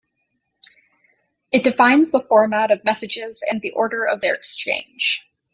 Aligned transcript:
It 1.51 1.63
defines 1.63 2.09
the 2.09 2.19
format 2.21 2.71
of 2.71 2.83
messages 2.83 3.43
and 3.47 3.61
the 3.61 3.69
order 3.73 4.03
of 4.03 4.19
their 4.19 4.33
exchange. 4.33 5.21